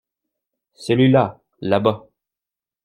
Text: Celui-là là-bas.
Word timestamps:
Celui-là 0.73 1.39
là-bas. 1.61 2.07